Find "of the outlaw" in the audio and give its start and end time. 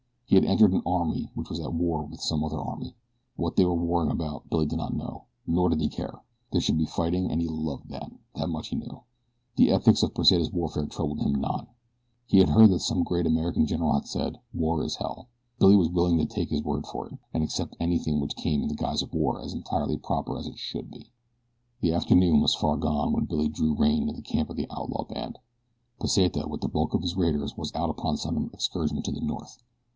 24.49-25.03